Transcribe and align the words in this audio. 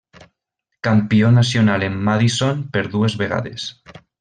Campió 0.87 1.31
nacional 1.35 1.83
en 1.89 1.99
Madison 2.09 2.65
per 2.79 2.85
dues 2.97 3.19
vegades. 3.23 3.71